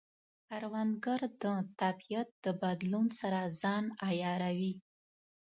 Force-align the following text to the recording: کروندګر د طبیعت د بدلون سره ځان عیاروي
کروندګر 0.47 1.21
د 1.43 1.45
طبیعت 1.81 2.29
د 2.45 2.45
بدلون 2.61 3.07
سره 3.19 3.39
ځان 3.61 3.85
عیاروي 4.07 4.73